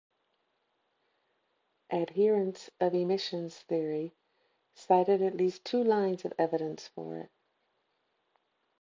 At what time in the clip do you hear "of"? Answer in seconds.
2.79-2.95, 6.25-6.33